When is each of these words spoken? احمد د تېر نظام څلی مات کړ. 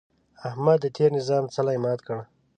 احمد 0.49 0.77
د 0.81 0.85
تېر 0.95 1.09
نظام 1.17 1.43
څلی 1.55 1.77
مات 1.83 1.99
کړ. 2.07 2.17